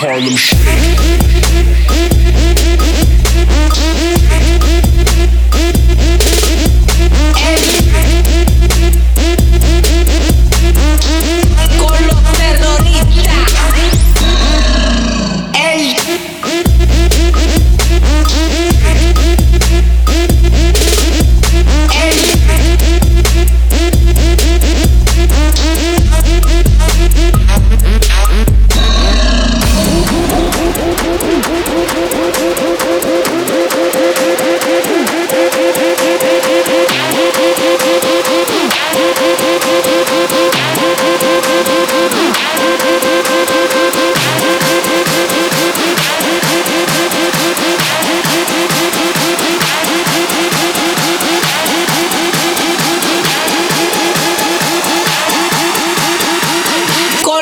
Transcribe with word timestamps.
Harlem 0.00 0.36
Shake. 0.36 0.98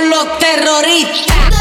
Los 0.00 0.38
terroristas. 0.38 1.55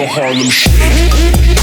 the 0.00 0.06
Harlem 0.06 0.48
Shake. 0.48 1.59